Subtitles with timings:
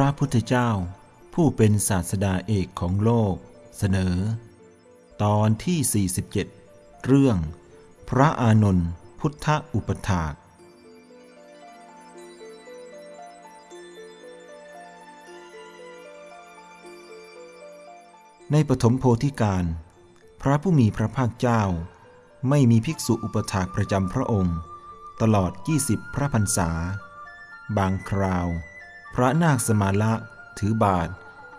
[0.00, 0.70] พระพุทธเจ้า
[1.34, 3.34] ผู้เป็นศาสดาเอกของโลก
[3.78, 4.16] เสนอ
[5.22, 6.06] ตอนที่
[6.60, 7.38] 47 เรื่อง
[8.08, 8.88] พระอานนท์
[9.20, 10.34] พุทธอุปถาก
[18.52, 19.64] ในปฐมโพธิการ
[20.42, 21.62] พระผู้มีพระภาคเจ้า
[22.48, 24.56] ไม่มีภิกษุอุปถากประจำพระองค์
[25.22, 26.70] ตลอด 20 พระพรรษา
[27.76, 28.48] บางคราว
[29.18, 30.12] พระนาคสมาละ
[30.58, 31.08] ถือบาท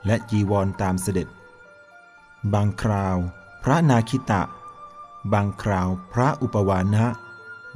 [0.05, 1.27] และจีวรตามเสด็จ
[2.53, 3.17] บางคราว
[3.63, 4.41] พระนาคิตะ
[5.33, 7.05] บางคราวพระอุปวานะ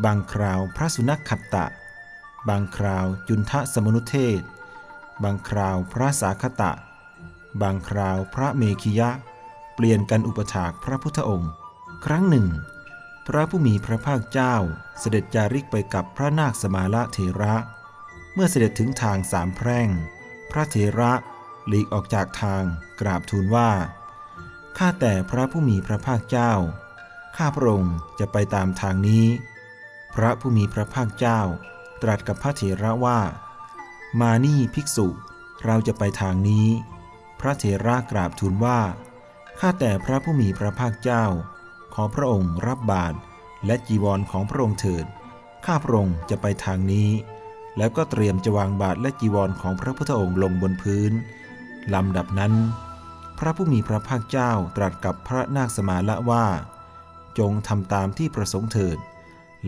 [0.06, 1.66] บางคราวพระสุนัขขัตตะ
[2.50, 4.42] บางคราวจุนทะสมนุเทศ
[5.24, 6.72] บางคราวพระสาคตะ
[7.62, 9.10] บางคราวพระเมขิยะ
[9.76, 11.52] เปลี่ยนกันอุปถากพระพุทธองค์
[12.06, 12.48] ครั้งหนึ่ง
[13.28, 14.56] พระผู้มีพระภาคเจ้า
[15.00, 17.56] เสด็จจาริกไปกับพระนาคสมาละเถระ
[18.34, 19.90] เมื่อเสด็จถึงทางสามแพร่ง
[20.52, 21.14] พระเถระ
[21.68, 22.64] หลีกออกจากทาง
[23.00, 23.72] กราบทูลว่า
[24.78, 26.52] ข้าแต่พระผู้มีพระภาคเจ้า
[27.38, 29.26] ข้าพระองค์จะไปตามทางนี้
[30.16, 31.40] พระผู้มีพระภาคเจ้า
[32.02, 33.20] ตรัสกับพระเถระว่า
[34.22, 35.08] มานี่ภิกษุ
[35.66, 36.68] เราจะไปทางนี้
[37.40, 38.80] พระเถระกราบทูลว่า
[39.60, 41.26] ข้าแต่พระผู้มีพระภาคเจ้า
[41.94, 43.18] ขอพระองค์รับบาตร
[43.66, 45.06] และจีวรของพระองค์เถิด
[45.66, 47.10] ข้าพระองค์จะไปทางนี้
[47.78, 51.12] แล้วก็เตรียมจะวางบาตรและจีวรของพระพุทธองค์ลงบนพื้น
[51.94, 52.54] ลำดับนั้น
[53.40, 56.46] พระผู้มีพระภาคเจ้าตรัสกับพระนาคสมาละว่า
[57.40, 58.98] จงทำตามที่ประสงค์เถิด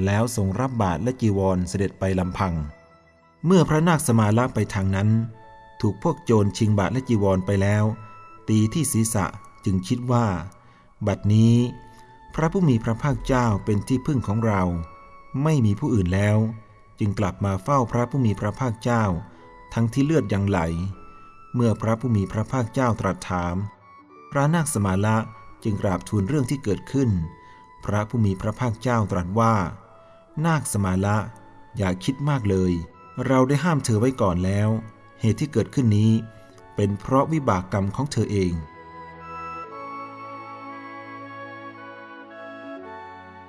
[0.06, 2.54] แล้วทรงรับบาตรและจีวรเสด็จไปลำพัง
[3.46, 5.10] เมื่อพระนาคสมาละไปทางนั้น
[5.82, 7.84] ถูกพวกโจรชิงบาตรและจีวรไปแล้ว
[8.50, 9.26] ตีที่ศีรษะ
[9.66, 10.26] จึงคิดว่า
[11.08, 11.56] บัดนี้
[12.36, 14.62] พระผู้มีพระภาคเจ้าเป็นที่พึ่งของเรา
[15.44, 16.38] ไม่มีผู้อื่นแล้ว
[17.00, 19.04] จึงกลับมาเฝ้าพระผู้มีพระภาคเจ้า
[19.74, 20.60] ทั้งที่เลือดยังไหล
[21.56, 23.56] เมื่อพระผู้มีพระภาคเจ้าตรัสถาม
[24.32, 25.18] พระนาคสมาละ
[25.64, 27.10] จึงกราบทูลเรื่องที่เกิดขึ้น
[27.86, 29.56] พระผู้มีพระภาคเจ้าตรัสว่า
[30.46, 31.18] นาคสมาละ
[31.78, 32.74] อย่าคิดมากเลย
[33.28, 34.70] เราได้ห้ามเธอไว้ก่อนแล้ว
[35.22, 36.12] เหตุที่เกิดขึ้นนี้
[36.76, 38.54] เป็นเพราะวิบากกรรมของเธอเอง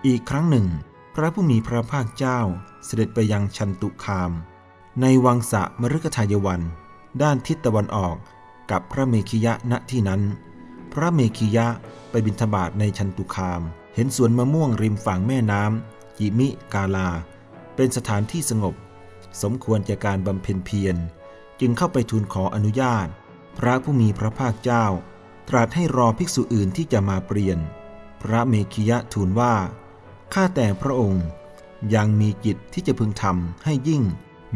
[0.06, 0.66] อีกครั้งหนึ่ง
[1.19, 2.41] พระผู้มีพระภาคเจ้า
[2.85, 4.33] เสด็จไปยังชันตุคาม
[5.01, 6.61] ในวังสะมฤคทายวัน
[7.23, 8.17] ด้านทิศตะวันออก
[8.71, 10.23] กับพระเมขิยะณที่นั้น
[10.93, 11.67] พระเมขิยะ
[12.11, 13.63] ไปบิณฑบาตในชันตุคาม
[13.95, 17.09] เห็นสวนมะม่วงริมฝั่งแม่น้ำกิมิกาลา
[17.77, 18.75] เป็นสถานที่สงบ
[19.43, 20.97] สมควรแก่การบำเพ็ญเพียร
[21.61, 23.07] จึงเข้าไปทูลขออนุญาต
[23.59, 24.85] พระผู้มีพระภาคเจ้า
[25.49, 27.59] ตรัสให้รอภิกษุอื่นที่จะมาเปลี่ยน
[28.23, 29.55] พระเมขิยะทูลว่า
[30.34, 31.25] ข้าแต่พระองค์
[31.95, 34.03] ยังมีกิจที่จะพึงทำให้ยิ่ง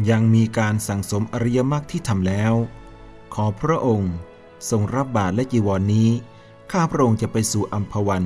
[0.09, 2.53] ยังมีการสั่งสมอริยมรรคที่ทำแล้ว
[3.33, 4.13] ขอพระองค์
[4.69, 6.09] ทรงรับบาตรและจีวรนนี้
[6.71, 8.23] ข้าพระองค์จะไปสู่อัมพวัน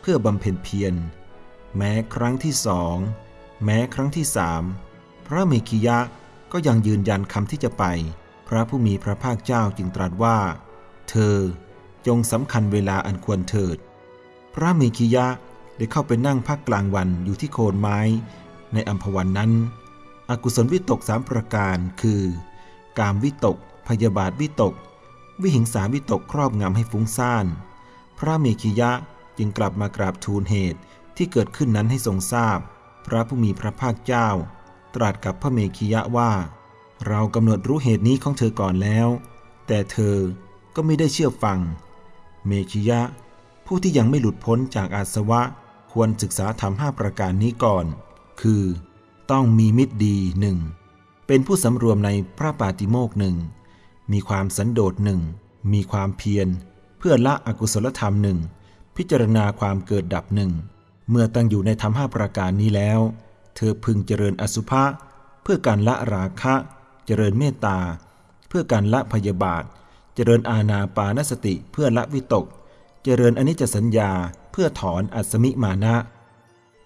[0.00, 0.94] เพื่อบำเพ็ญเพียร
[1.76, 2.96] แม้ครั้งที่สอง
[3.64, 4.62] แม้ครั้งที่สาม
[5.26, 5.98] พระเมขิยะ
[6.52, 7.84] ก็ยังยืนยันคำที่จะไป
[8.48, 10.38] พระผู้มีพระภาคเจ้าจึงตรัสว่า
[11.10, 11.36] เธอ
[12.06, 13.76] จงสำคัญเวลาอันควรเถิด
[14.54, 15.26] พระเมขิยะ
[15.80, 17.98] ได้เข้าไปนั่งพักกลางวันอยู่ที่โคนไม้
[18.72, 19.52] ในอัมพวันนั้น
[20.30, 22.22] อกุศลวิตกสามประการคือ
[22.98, 23.56] กามวิตก
[23.88, 24.74] พยาบาทวิตก
[25.40, 27.46] วิหิงสาวิตกครอบงำให้ฟุ้งซ่าน
[28.18, 28.90] พระเมขิยะ
[29.38, 30.80] จึงกลับมากราบทูลเหตุ
[31.16, 32.58] ที่เกิดขึ้นนั้นให้ทรงทราบ
[33.06, 34.28] พระผู้มีพระภาคเจ้า
[34.94, 36.32] ตรัสกับพระเมขิยะว่า
[37.06, 39.08] เรากำหนดรู้เหตุนี้ของเธอก่อนแล้ว
[39.66, 40.16] แต่เธอ
[40.74, 41.58] ก็ไม่ได้เชื่อฟัง
[42.46, 43.00] เมขิยะ
[43.66, 45.42] ผู้ที่ยังไม่หลุดพ้นจากอาสวะ
[45.92, 47.86] ควรศึกษาธรรมห้าประการนี้ก่อน
[48.42, 48.62] คือ
[49.30, 50.58] ต้องมีมิตรดีหนึ่ง
[51.26, 53.36] เป็นผู้สำรวมในพระปาติโมกหนึ่ง
[54.12, 55.20] มีความสันโดษหนึ่ง
[55.72, 56.48] มีความเพียร
[56.98, 58.38] เพื่อละอกุศลธรรมหนึ่ง
[58.96, 60.52] พิจารณาความเกิดดับหนึ่ง
[61.10, 63.00] เมื่อตั้งอยู่ในธรรมห้าประการนี้แล้ว
[63.56, 64.84] เธอพึงเจริญอสุภะ
[65.42, 66.54] เพื่อการละราคะ
[67.06, 67.78] เจริญเมตตา
[68.48, 69.64] เพื่อการละพยาบาท
[70.14, 72.46] เจริญอาณาปานสติเพื่อละวิตก
[73.04, 74.10] เจริญอนิจจสัญญา
[74.52, 75.94] เพื่อถอนอัสมิมานะ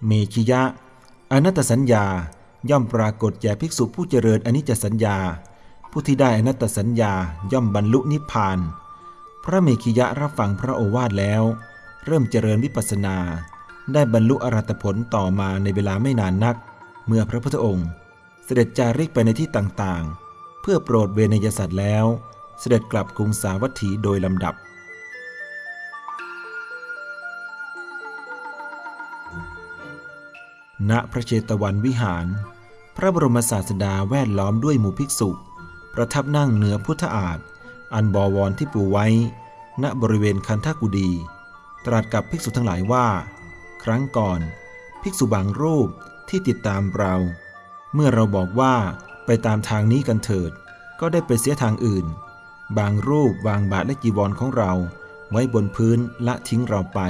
[0.07, 0.63] เมขิยะ
[1.33, 2.05] อนัตตสัญญา
[2.71, 5.17] ย่อมปรากฏแก่ภิกษุผู้เจริญอนิจจสัญญา
[5.91, 7.13] ผู้ที่ได้อนัตตสัญญา
[7.53, 8.59] ย่อมบรรลุนิพพาน
[9.45, 11.43] พระเมขิยะรับฟังพระโอวาทแล้ว
[12.07, 13.17] เริ่มเจริญวิปัสสนา
[13.93, 16.57] ได้บรรลุอรัตผลต่อมาในเวลาไม่นานนัก
[17.07, 17.89] เมื่อพระพุทธองค์
[18.45, 22.05] เสด็จจาริกไปในที่ต่างๆ เพื่อโปรดเวนยสัตว์แล้ว
[22.61, 24.55] เสด็จกลับกรุงสาวัตถีโดยลำดับ
[30.91, 32.27] ณพระเชตวันวิหาร
[32.97, 35.31] พระบรมศาสดาแวดล้อมด้วยหมู่ภิกษุ
[35.95, 37.39] ประทับนั่งเหนือพุทธอาฏ
[37.95, 39.07] อันบวรที่ปูไว้
[39.83, 41.11] ณบริเวณคันธกุดี
[41.87, 43.07] ตรัสกับภิกษุทั้งหลายว่า
[43.83, 44.41] ครั้งก่อน
[45.03, 45.89] ภิกษุบางรูป
[46.29, 47.15] ที่ติดตามเรา
[47.95, 48.75] เมื่อเราบอกว่า
[49.27, 50.53] ไปตามทางนี้กันเถิด
[51.01, 52.07] ก็ได้ไปเสียทางอื่น
[52.79, 54.73] บางรูปวางบาทและจีวรของเรา
[55.31, 57.01] ไว้บนพื้นละทิ้งเราไป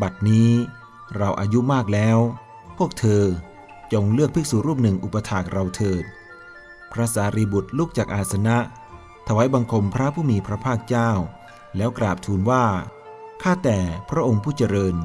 [0.00, 0.50] บัดนี้
[1.16, 2.18] เราอายุมากแล้ว
[2.82, 3.24] วกเธอ
[3.92, 6.04] จงเลือกภิกษุรูปหนึ่งอุปถากเราเถิด
[6.92, 8.58] พระสารีบุตรลุกจากอาสนะ
[9.28, 11.10] ถวายบังคมพระผู้มีพระภาคเจ้า
[11.76, 12.64] แล้วกราบทูลว่า
[13.42, 13.78] ข้าแต่
[14.10, 14.96] พระองค์ผู้เจริญ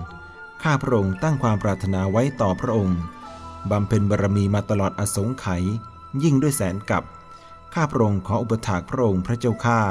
[0.63, 2.99] ข้าพระองค์ตั้งความปรารถนาไว้ต่อพระองค์
[3.71, 5.63] บำเพ็ญบารมีมาตลอดอสงไขย
[6.23, 7.03] ยิ่งด้วยแสนกับ
[7.73, 9.81] ข้าพระองค์ขออุปถากพระองค์พระเจ้าข้า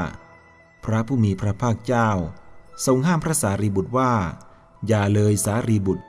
[0.85, 2.11] พระผู้มีพระภาคเจ้า
[2.87, 4.13] ทรงห้ามพระสารีบุตรว่า
[4.87, 6.05] อย่าเลยสารีบุตร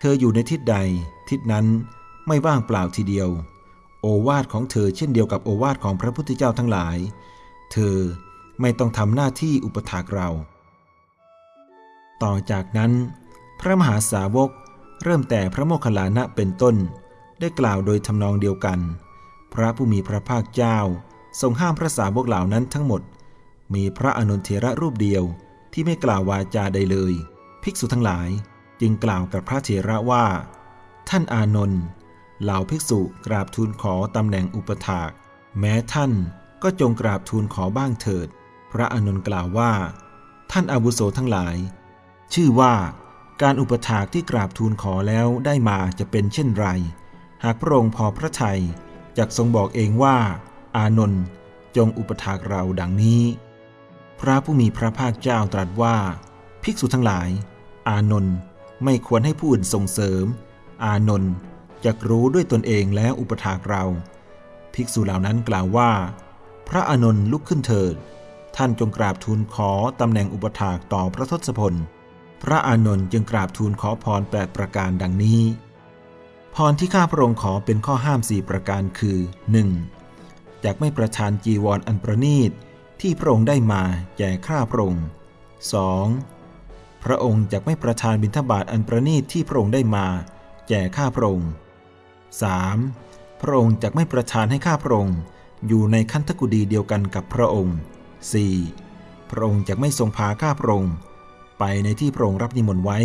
[0.00, 0.76] เธออยู่ในทิศใด
[1.30, 1.66] ทิศนั้น
[2.26, 3.28] ไม่ว่างเปล่าทีเดียว
[4.00, 6.96] โอวาทของเธอเช่นเดียวกับโอวาทของพระพุทธเจ้าทั้งหลาย
[7.72, 7.96] เธอ
[8.60, 10.28] ไม่ต้องทำหน้าที่อุปถากเรา
[12.22, 12.92] ต่อจากนั้น
[13.60, 14.50] พระมหาสาวก
[15.02, 16.76] เริ่มแต่พระโมคคัลลานะเป็นต้น
[17.40, 18.78] ได้กล่าวโดยทำนองเดียวกัน
[19.54, 20.78] พระผู้มีพระภาคเจ้า
[21.40, 23.02] ทรงห้ามพระสาวกเหล่านั้นทั้งหมด
[23.74, 25.22] มีพระอนุเทระรูปเดียว
[25.72, 27.12] ที่ไม่กล่าววาจาใดเลย
[27.62, 28.28] ภิกษุทั้งหลาย
[28.80, 30.26] จึงกล่าวกับพระเถระว่า
[31.08, 31.82] ท่านอานนท์
[32.42, 35.10] เหล่าภิกษุกราบทูลขอตำแหน่งอุปถาก
[35.58, 36.12] แม้ท่าน
[36.62, 38.28] ก็จงกราบทูลขอบ้างเถิด
[38.72, 39.72] พระอานนท์กล่าวว่า
[40.52, 41.56] ท่านอาวุโสทั้งหลาย
[42.34, 42.74] ชื่อว่า
[43.42, 46.66] การอุปถากที่กราบทูลขอแล้วได้มาจะเป็นเช่นไร
[47.44, 48.60] หากพระองค์พอพระทัย
[49.18, 50.16] จักทรงบอกเองว่า
[50.76, 51.22] อานนท์
[51.76, 53.22] จงอุปถากเราดังนี้
[54.20, 55.96] พระผู้มีพระภาคเจ้าตรัสว่า
[56.62, 57.28] ภิกษุทั้งหลาย
[57.88, 58.36] อานนท์
[58.84, 60.24] ไม่ควรให้ผู้อื่นส่งเสริม
[60.84, 61.34] อานนท์
[61.84, 63.84] จักรู้ด้วยตนเองแล้วอุปถากเรา
[64.74, 65.90] ภิกษุเหล่านั้นกล่าวว่า
[66.68, 67.94] พระอานนท์ลุกขึ้นเถิด
[68.56, 71.74] ท่านจงกราบทูลขอตำแหน่งอุปถากต่อพระทศพล
[72.42, 75.40] พระอานนท์จึงกราบทูลขอพรแปดประการดังนี้
[76.54, 79.18] พรที่ข้าพระองค์ขอเป็นข้อห้ามสี่ประการคือ
[79.90, 80.64] 1.
[80.64, 82.50] จากไม่ประทานจีวรออันประณีต
[83.00, 83.82] ที่พระองค์ได้มา
[84.18, 85.04] แก่ข้าพระองค์
[85.72, 86.35] 2.
[87.06, 90.06] พระองค์จากไม่ประทานบิณฑบาตอันประณีตที่พระองค์ได้มา
[90.68, 91.50] แก่ข้าพระองค์
[92.44, 93.40] 3.
[93.40, 95.18] พระองค์จะไม่ประทานให้ข้าพระองค์
[95.66, 97.76] อยู่ในคันธกุดีเดียวกันกับพระองค์
[98.52, 99.30] 4.
[99.30, 100.94] พระองค์จะไม่ทรงพาข้าพระองค์
[101.58, 102.98] ไปในที่พระองค์รับนิมนต์ไว้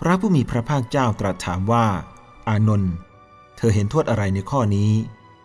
[0.00, 1.86] พระผู้มีพระภาคเจ้าตรัสถามว่า
[2.48, 2.92] อานนท์
[3.56, 4.90] เธอเห็นโทษอะไรในข้อนี้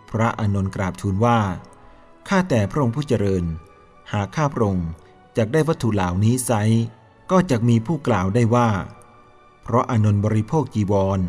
[0.10, 1.40] พระอานนท์กราบทูลว่า
[2.30, 3.44] ข้าแต่พระองค์ผู้เจริญ
[4.12, 4.88] หากข้าพระองค์
[5.38, 6.52] จะได้วัตถุเหล่านี้ไซ
[7.52, 8.70] จะมีผู้กล่าวได้ว่า
[9.64, 11.20] เพราะอนนท์บริโภคจีวร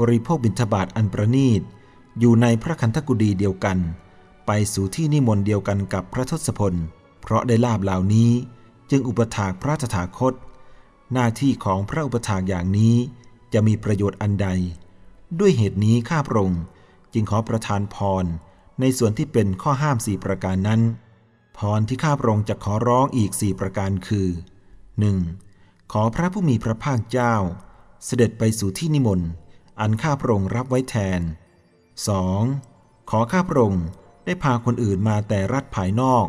[0.00, 1.62] บริโภคบิณฑบาตอันประณีต
[2.18, 3.78] อยู่ในพระคันธกุดีเดียวกัน
[4.46, 6.74] ไปสู่ที่นิมนต์เดียวกันกับพระทศพล
[7.20, 8.30] เพราะได้ลาบเหล่านี้
[8.90, 10.34] จึงอุปถากพระตถาคต
[11.12, 12.96] หน้าที่ของพระอุปถากอย่างนี้
[13.52, 14.48] จะมีประโยชน์อันใด
[15.38, 16.62] ด้วยเหตุนี้ข้าพระองค์
[17.12, 18.24] จึงขอประทานพร
[18.80, 20.80] ในส่วนที่เป็นข้อห้ามสี่ประการนั้น
[21.58, 24.28] พรที่ข้าพระองค์จะขอร้องอีกสี่ประการคือ
[25.06, 25.92] 1.
[25.92, 27.34] ขอพระผู้มีพระภาคเจ้า
[28.04, 29.28] เสด็จไปสู่ที่นิมนต์
[29.80, 31.20] อันข้าพระองค์รับไว้แทน
[32.36, 33.10] 2.
[33.10, 33.84] ขอข้าพระองค์
[34.24, 36.26] ได้พาคนอื่นมาแต่รัฐภายนอก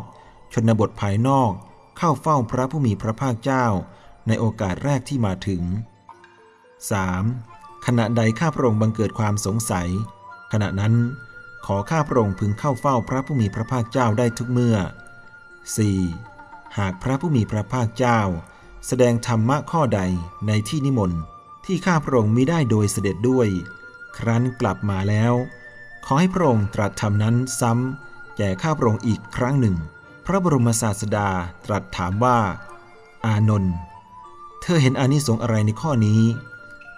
[0.52, 1.50] ชนบทภายนอก
[1.98, 3.66] เข้าเฝ้าพระผู้มีพระภาคเจ้า
[4.26, 5.62] ในโอกาสแรกที่มาถึง
[7.14, 7.86] 3.
[7.86, 9.88] ขณะใดข้าพระองค์บังเกิดความสงสัย
[10.52, 10.94] ขณะนั้น
[11.66, 14.76] ขอข้าพระองค์พึงเข้าเฝ้าพระผู้มีพระภาคเจ้าได้ทุกเมื่อ
[15.96, 16.78] 4.
[16.78, 18.20] หากพระผู้มีพระภาคเจ้า
[18.86, 20.00] แสดงธรรมะข้อใด
[20.46, 21.20] ในที่นิมนต์
[21.66, 23.48] ที่ข้าพระองค์มิได้โดยเสด็จด้วย
[24.16, 25.34] ครั้นกลับมาแล้ว
[26.04, 29.76] ขอให้พระองค์ตรัสธรรมนั้นซ้ำแก่ข้าพระองค์อีกครั้งหนึ่ง
[30.26, 31.28] พระบรมศาสดา
[31.66, 32.38] ตรัสถามว่า
[33.26, 33.74] อานนท์
[34.62, 36.22] เธอเห็นอานิสงส์อะไรในข้อนี้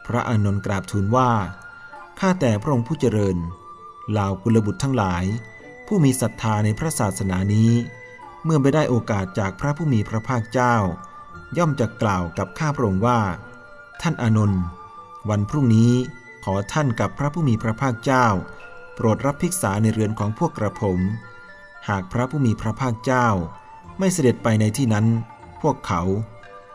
[0.06, 1.30] พระอานนท์กราบทูลว่า
[2.18, 3.36] ข้าแต่พระองค์ผู้เจริญ
[4.10, 5.24] เหล่ากุลบุตรทั้งหลาย
[5.86, 7.70] ผู้มีศรัทธาในพระศาสนานี้
[8.44, 10.76] เมื่อไม่ได้โอกาสจากพระผู้มีพระภาคเจ้า
[11.58, 13.20] ย่อมจะกล่าวกับข้าพระองค์ว่า
[14.02, 14.62] ท่านอานนท์
[15.30, 15.92] วันพรุ่งนี้
[16.44, 18.26] ขอท่านกับพระผู้มีพระภาคเจ้า
[18.94, 20.98] โปรดรับภิกษาในเรือนของพวกกระผม
[21.88, 23.26] หากพระผู้มีพระภาคเจ้า
[23.98, 25.06] ไม่เสด็จไปในที่นั้น
[25.62, 26.02] พวกเขา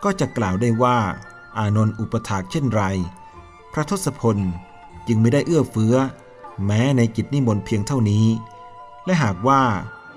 [0.04, 0.98] ก็จะกล่าวได้ว่า
[1.58, 2.84] อานนท์อุปถากเช่นไร
[3.74, 4.38] พระทศพล
[5.08, 5.96] จึงไม่ได้เอื้อเฟื้อ
[6.66, 8.26] แม้ในกิจนิมนต์เพียงเท่านี้
[9.06, 9.62] และหากว่า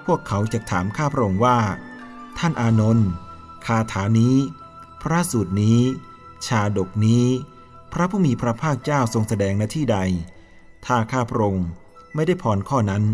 [0.06, 1.58] พวกเขาจะถามข้าพระองค์ว่า
[2.38, 3.08] ท่านอานนท์
[3.66, 4.36] คาถานี้
[5.02, 5.80] พระสูตรนี้
[6.46, 7.26] ชาดกนี้
[7.92, 9.98] พระผู้มีพระภาคเจ้าทรงแสดงณที่ใด
[10.86, 11.66] ถ้าข้าพระองค์
[12.14, 13.04] ไม่ได้พรข้อนั้น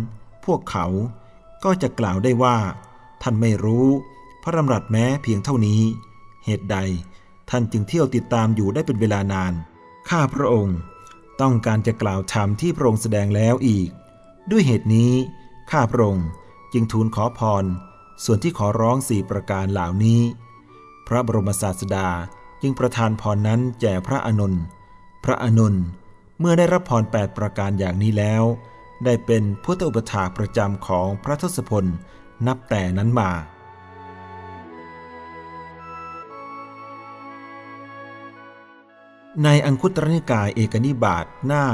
[0.45, 0.87] พวกเขา
[1.65, 2.57] ก็จะกล่าวได้ว่า
[3.23, 3.87] ท่านไม่รู้
[4.43, 5.83] พระดำรัสแม้เพียงเท่านี้
[6.45, 6.79] เหตุใด
[7.51, 9.53] ท่านจึงเที่ยวติดตามอยู่ได้เป็นเวลานาน
[10.09, 10.79] ข้าพระองค์
[11.41, 13.89] ต้องการจะกล่าวธรรมที่พระองค์แสดงแล้วอีก
[14.51, 15.13] ด้วยเหตุนี้
[15.71, 16.27] ข้าพระองค์
[16.73, 17.65] จึงทูลขอพร
[18.25, 20.21] ส่วนที่ขอร้องสี่ประการเหล่านี้
[21.07, 22.09] พระบรมศาสดา
[22.63, 24.63] จึงประทานพรนั้นแก่พระอานนท์
[25.25, 25.85] พระอานนท์
[26.39, 28.43] เมื่อได้รับพรแปดประการอย่างนี้แล้ว
[29.05, 31.85] ได้เป็นพุทธอุปถาประจำของพระทศพล
[32.47, 33.31] นับแต่นั้นมา
[39.45, 41.65] ในอังคุตรนิกายเอกนิบาตหน้า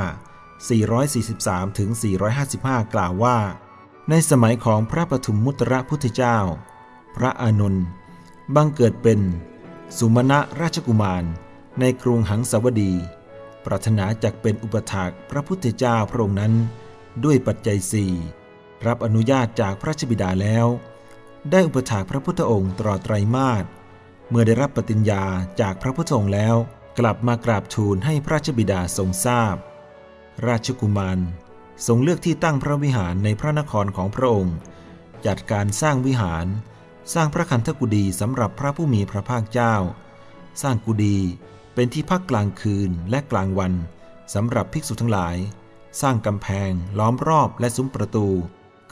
[1.04, 1.90] 443ถึง
[2.42, 3.38] 455 กล่าวว่า
[4.14, 6.38] ในสมัยของพระปฐุมมุตระพุทธเจ้า
[7.16, 7.86] พระอานนท์
[8.54, 9.20] บังเกิดเป็น
[9.98, 11.24] สุมาณะราชกุมาร
[11.80, 12.92] ในกรุงหังสาวดี
[13.64, 16.54] ปรารถนาจักเป็นอุปถากพระพุทธเจ้าพระองค์นั้น
[17.24, 18.12] ด้วยปัจจัยสี่
[18.86, 20.66] รับอนุญาตจากพระชบิดาแล้ว
[21.50, 23.64] ได้อุปถากพระพุทธองค์ตลอดไตรมาส
[24.30, 25.24] เมื่อได้รับปฏิญญา
[25.60, 26.56] จากพระพุทธองค์แล้ว
[26.98, 29.56] กลับมากราบทูลให้พระชบิดาทรงทราบ
[30.46, 31.20] ราชกุมาร
[31.86, 34.56] ทรงเลือกที่ตั้งพระวิหารในพระนครของพระองค์
[35.26, 36.46] จัดการสร้างวิหาร
[37.14, 39.74] สร้างพระคันธกุฎีสำหรับพระผู้มีพระภาคเจ้า
[40.62, 41.18] สร้างกุฎี
[41.74, 43.72] เป็นที่พักกลางคืนและกลางวัน
[44.34, 45.36] สำหรับภิกษุทั้งหลาย
[46.00, 48.26] สร้างกำแพง ล้อมรอบและซุ้มประตู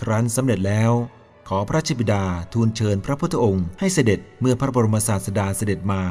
[0.01, 0.93] ครั้นสำเร็จแล้ว
[1.49, 6.03] ขอพระชิบิดาทูลเชิญพระพุทธองค์ให้เสด็จเมื่อพระบรมศาสดาเสด็จมา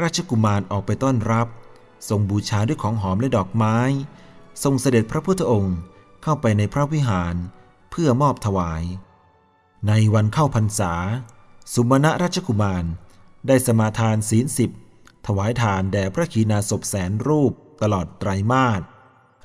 [0.00, 1.46] ราชกุมารออกไปต้อนรับ
[2.08, 3.78] ทรงบูชาด้วยของหอมและดอกไม้
[4.62, 5.76] ทรงเสด็จพระพุทธองค์
[6.28, 7.34] เข้าไปในพระวิหาร
[7.90, 8.82] เพื่อมอบถวาย
[9.88, 10.92] ในวันเข้าพรรษา
[11.74, 12.84] สุมาณะราชกุมาร
[13.46, 14.70] ได้สมาทานศีลสิบ
[15.26, 17.52] ถวายทานแด่พระขีณาสพแสนรูป
[17.82, 18.80] ตลอดไตรมาส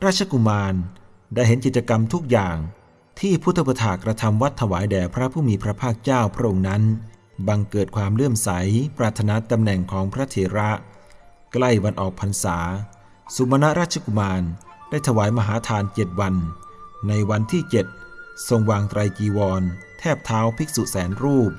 [0.04, 0.74] ราชกุมาร
[1.34, 2.58] ได้เห็นกิจกรรมทุกอย่าง
[3.20, 6.84] ที่พุทธปถากระทำวัดถวายแด่พระผู้มีพระภาคเจ้าพระองค์นั้น
[7.48, 8.50] บังเกิดความเลื่อมใส
[8.98, 10.70] ปรารถนาตำแหน่งของพระเถระ
[11.54, 12.58] ใกล้วันออกพรรษา
[13.36, 14.44] สุมาณราชกุมาร
[14.90, 16.36] ได้ถวายมหาทานเจ็ดวัน
[17.08, 17.86] ในวันที่เจ็ด
[18.50, 19.64] ทรงวางไตรจีวร
[20.00, 21.52] แทบเท้าภิกษุแสนรูป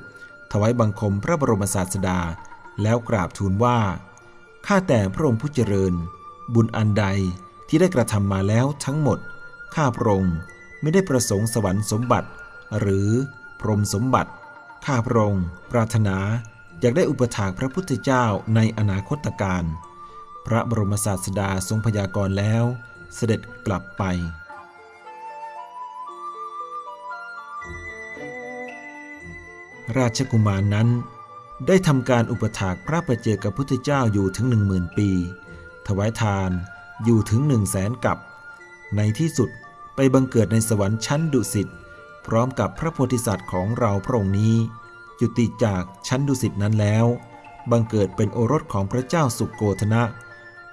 [0.52, 2.20] ถวายบังคมพระบรมศาสดา
[2.82, 3.78] แล้วกราบทูลว่า
[4.66, 5.94] ข้าแต่พระองค์ผู้เจริญ
[6.54, 7.06] บุญอันใด
[7.68, 9.18] ที่ได้กระทำมาแล้วทั้งหมด
[9.74, 10.36] ข้าพระองค์
[10.80, 12.28] ไม่ได้ประสงค์สวรรค์สมบัติ
[12.78, 13.08] หรือ
[13.60, 14.30] พรหมสมบัติ
[14.86, 16.18] ข้าพระองค์ปรารถนา
[16.80, 19.64] อยากได้อุปถากพระพุทธเจ้าในอนาคตการ
[20.46, 22.64] พระบรมศาสดาทรงพยากรณ์แล้ว
[23.14, 24.02] เสด็จกลับไป
[29.98, 30.88] ราชกุมารนั้น
[31.66, 35.10] ได้ทำการอุปถากพระประเจกับพุทธเจ้าอยู่ถึงหนึ่งหมื่นปี
[35.86, 36.50] ถวายทาน
[37.04, 38.18] อยู่ถึงหนึ่งแสนกับ
[38.96, 39.50] ในที่สุด
[39.94, 41.68] ไปบังเกิดในสวรรค์ชั้นดุสิต
[42.26, 44.56] พร้อมกับพระโพธิสัตว์ของเราพระองค์นี้
[45.20, 47.06] จุติจากชั้นดุสิตนั้นแล้ว
[47.70, 50.02] บังเกิดเป็นโอรสของพระเจ้าสุโกธนะ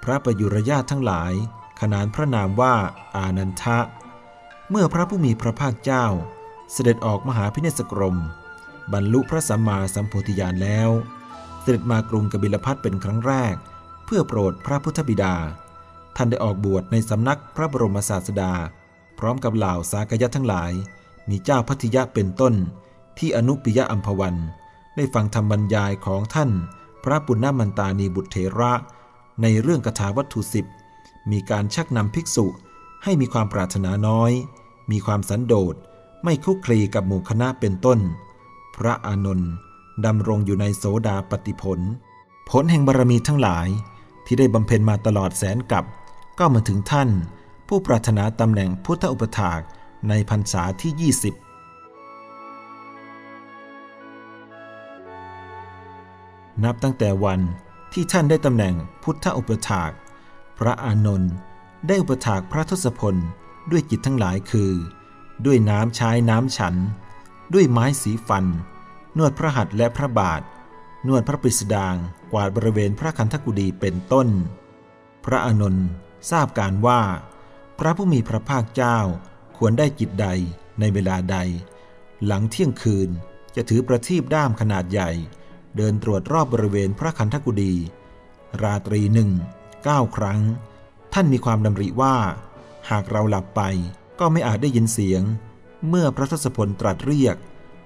[0.03, 1.33] พระประยุรญาทั้งหลาย
[1.81, 2.75] ขนานพระนามว่า
[3.15, 3.79] อานันทะ
[4.69, 6.05] เมื่อพระผู้มีพระภาคเจ้า
[6.71, 8.17] เสด็จออกมหาพิเนศกรม
[8.93, 10.89] บรรลุพระสัมมาสัมโพธิญาณแล้ว
[11.61, 13.55] เสด็จมากรุงกบิลพัทเป็นครั้งแรก
[14.05, 15.35] เพื่อโปรดพระพุทธบิดา
[16.15, 18.53] ท่านได้ออกบวชในสำนักพระบรมศาสดา
[19.19, 20.71] พร้อมกับเหล่าสากยะทั้งหลาย
[21.29, 22.53] มีเจ้าพัทยะเป็นต้น
[23.17, 24.35] ที่อนุปิยะอัมพวัน
[24.95, 26.51] ได้ฟังธรรมบรรยายของท่าน
[27.03, 28.73] พระปุณณมันตานีบุตรเถระ
[29.41, 30.65] ในเรื่องคาถาวัตถุสิบ
[31.31, 32.45] มีการชักนำภิกษุ
[33.03, 34.31] ให้มีความปรารถนาน้อย
[34.91, 35.75] มีความสันโดษ
[36.23, 37.99] ไม่คุกคลีกับหมู่คณะเป็นต้น
[38.79, 39.51] พระอานนท์
[40.05, 41.79] ดำรงอยู่ในโสดาปฏิผล
[42.49, 43.67] ผลแห่งบารมีทั้งหลาย
[44.25, 45.85] ที่ได้บำเพ็ญมาตลอดแสนกับ
[46.39, 47.09] ก็มาถึงท่าน
[47.67, 49.59] ผู้ปรารถนาตำแหน่งพุทธอุปถาก
[50.09, 51.33] ในพรรษาที่ 20
[56.63, 57.39] นับตั้งแต่วัน
[57.93, 59.91] ที่ท่านได้ตำแหน่งพุทธอุปถาก
[60.57, 61.33] พระอานนท์
[61.87, 63.15] ได้อุปถากพระทศพล
[63.71, 64.71] ด้วยกิจทั้งหลายคือ
[65.45, 66.75] ด้วยน้ำใช้น้ำฉัน
[67.53, 68.45] ด้วยไม้สีฟัน
[69.17, 70.41] นวดพระหัตถ์และพระบาท
[71.07, 71.95] นวดพระปริสดาง
[72.31, 74.27] กวาดบริเวณพระคันธกุฎีเป็นต้น
[75.25, 75.87] พระอานนท์
[76.31, 77.01] ทราบการว่า
[77.79, 78.97] พระผู้มีพระภาคเจ้า
[79.57, 80.27] ควรได้จิตใด
[80.79, 81.37] ในเวลาใด
[82.25, 83.09] หลังเที่ยงคืน
[83.55, 85.11] จะถือประทีปด้ามขนาดใหญ่
[85.77, 87.73] เดินตรวจรอบบริเวณพระคันธกุฎี
[88.61, 89.29] ราตรีหนึ่ง
[89.83, 90.39] เก้าครั้ง
[91.13, 92.15] ท่านมีความดำริว่า
[92.89, 93.61] หากเราหลับไป
[94.19, 95.23] ก็ไม่อาจได้ยินเสียง
[95.87, 97.35] เมื่อพระทศพลตรัสเรียก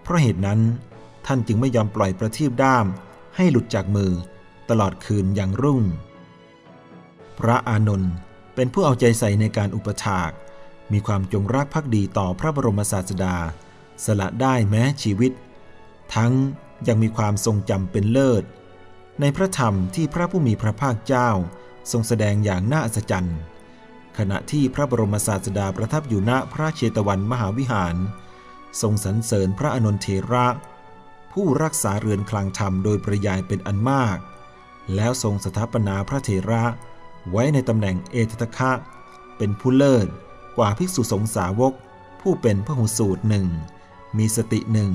[0.03, 0.61] เพราะเหตุนั้น
[1.25, 2.85] ท่านจึงไม่ยอมปล่อยประทีปด้าม
[3.35, 4.11] ให้หลุดจากมือ
[4.69, 5.81] ตลอดคืนอย่างรุ่ง
[7.39, 8.13] พระอานนท์
[8.55, 10.31] เป็นผู้เอาใจใส่ในการอุปถาก
[10.91, 13.37] มีความจงรักภักดีต่อพระบรมศาสดา
[14.05, 15.31] สละได้แม้ชีวิต
[16.15, 16.33] ทั้ง
[16.87, 18.43] ยังมีความทรงจำเป็นเลิศ
[19.21, 21.29] ในพระธรรมที่พระผู้มีพระภาคเจ้า
[21.91, 23.37] ทรงแสดงอย่างน่าอัศจรรย์
[24.17, 27.95] ขณะที่พระบรมศาสดาประทับอยู่ณพระเชตวันมหาวิหาร
[28.81, 30.47] ทรงสรรเสริญพระอนนทเทระ
[31.33, 34.17] ผู้รักษาเรือนคลังธรรมโดยประยายเป็นอันมาก
[34.95, 36.63] แล้วทรงสถาปนาพระเถระ
[37.31, 38.71] ไว้ในตำแหน่งเอตตะคะ
[39.37, 40.07] เป็นผู้เลิศ
[40.57, 41.73] กว่าภิกษุสงฆ์สาวก
[42.21, 43.47] ผู้เป็นพหูสูตรหนึ่ง
[44.17, 44.93] มีสติหนึ่ง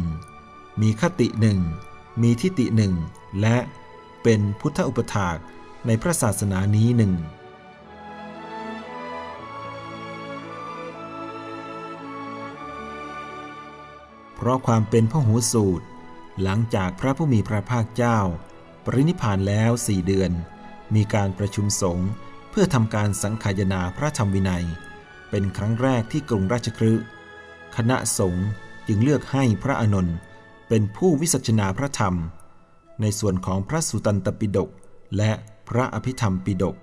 [0.80, 1.58] มีคติหนึ่ง
[2.22, 2.94] มีทิฏฐิหนึ่ง
[3.40, 3.56] และ
[4.22, 5.36] เป็นพุทธอุปถาก
[5.86, 7.12] ในพระศาสนานี้หนึ่ง
[14.38, 15.86] เพราะความเป็นพหูสูตร
[16.42, 18.18] หลังจากพระผู้มีพระภาคเจ้า
[18.84, 20.30] ปรินิพานแล้วสี่เดือน
[20.94, 22.08] มีการประชุมสงฆ์
[22.50, 24.64] เพื่อทำการสังขายนาพระธรรมวินัย
[25.30, 27.04] เป็นครั้งแรกที่กรุงราชคฤห์
[27.76, 28.46] คณะสงฆ์
[28.86, 30.16] จึงเลือกให้พระอนนท์
[30.68, 32.14] เป็นผู้วิสัชนาพระธรรม
[33.00, 34.70] ในส่วนของพระสุตันตปิฎก
[35.16, 35.30] และ
[35.68, 36.76] พระอภิธรรมปิฎก